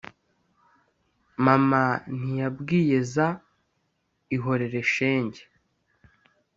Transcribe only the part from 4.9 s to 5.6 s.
shenge”